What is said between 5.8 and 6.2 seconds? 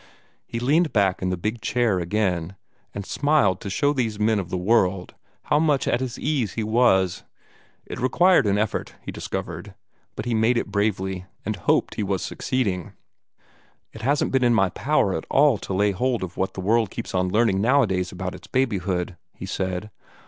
at his